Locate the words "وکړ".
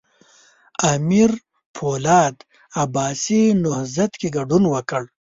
4.73-5.03